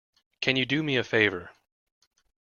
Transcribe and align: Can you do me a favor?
Can 0.39 0.55
you 0.55 0.65
do 0.65 0.81
me 0.81 0.97
a 0.97 1.03
favor? 1.03 1.51